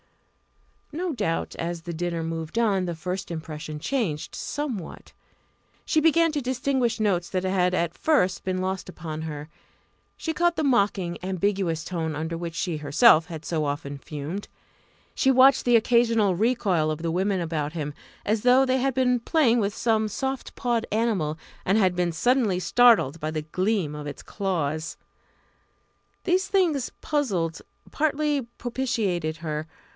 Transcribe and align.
No 0.91 1.13
doubt, 1.13 1.55
as 1.57 1.83
the 1.83 1.93
dinner 1.93 2.23
moved 2.23 2.57
on, 2.57 2.85
this 2.85 2.99
first 2.99 3.29
impression 3.31 3.79
changed 3.79 4.33
somewhat. 4.35 5.13
She 5.85 6.01
began 6.01 6.31
to 6.31 6.41
distinguish 6.41 6.99
notes 6.99 7.29
that 7.29 7.43
had 7.43 7.75
at 7.75 7.97
first 7.97 8.43
been 8.43 8.57
lost 8.57 8.89
upon 8.89 9.21
her. 9.21 9.47
She 10.17 10.33
caught 10.33 10.55
the 10.55 10.63
mocking, 10.63 11.19
ambiguous 11.23 11.83
tone 11.85 12.15
under 12.15 12.35
which 12.35 12.55
she 12.55 12.77
herself 12.77 13.27
had 13.27 13.45
so 13.45 13.63
often 13.63 13.99
fumed; 13.99 14.47
she 15.13 15.29
watched 15.29 15.65
the 15.65 15.75
occasional 15.75 16.35
recoil 16.35 16.89
of 16.89 17.03
the 17.03 17.11
women 17.11 17.39
about 17.39 17.73
him, 17.73 17.93
as 18.25 18.41
though 18.41 18.65
they 18.65 18.79
had 18.79 18.95
been 18.95 19.19
playing 19.19 19.59
with 19.59 19.73
some 19.75 20.07
soft 20.07 20.55
pawed 20.55 20.87
animal, 20.91 21.37
and 21.63 21.77
had 21.77 21.95
been 21.95 22.11
suddenly 22.11 22.59
startled 22.59 23.19
by 23.19 23.29
the 23.29 23.43
gleam 23.43 23.93
of 23.95 24.07
its 24.07 24.23
claws. 24.23 24.97
These 26.23 26.47
things 26.47 26.91
puzzled, 27.01 27.61
partly 27.91 28.41
propitiated 28.57 29.37
her. 29.37 29.67